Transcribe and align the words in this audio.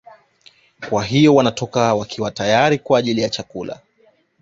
Kwa 0.89 1.03
hiyo 1.03 1.35
wanatoka 1.35 1.95
wakiwa 1.95 2.31
tayari 2.31 2.79
kwa 2.79 2.99
ajili 2.99 3.21
ya 3.21 3.29
chakula 3.29 3.79